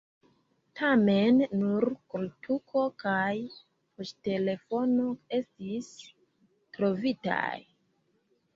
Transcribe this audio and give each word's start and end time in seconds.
Tamen 0.79 1.43
nur 1.63 1.85
koltuko 2.13 2.81
kaj 3.03 3.35
poŝtelefono 4.01 5.07
estis 5.43 5.93
trovitaj. 6.79 7.55